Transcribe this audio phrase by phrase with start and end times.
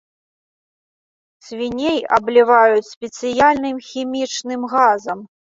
[1.49, 5.19] Свіней абліваюць спецыяльным хімічным газам.